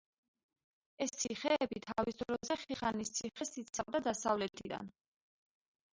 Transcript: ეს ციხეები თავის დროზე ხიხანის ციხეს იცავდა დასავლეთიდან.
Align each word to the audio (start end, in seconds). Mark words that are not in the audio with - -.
ეს 1.05 1.13
ციხეები 1.23 1.83
თავის 1.83 2.17
დროზე 2.23 2.57
ხიხანის 2.63 3.15
ციხეს 3.19 3.55
იცავდა 3.65 4.05
დასავლეთიდან. 4.11 4.91